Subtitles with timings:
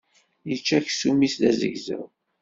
[0.49, 2.05] Yečča aksum-is d azegzaw.